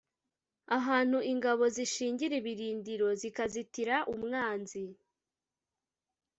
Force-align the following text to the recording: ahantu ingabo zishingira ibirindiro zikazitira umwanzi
ahantu 0.77 1.17
ingabo 1.31 1.63
zishingira 1.75 2.33
ibirindiro 2.41 3.07
zikazitira 3.21 3.95
umwanzi 4.13 4.83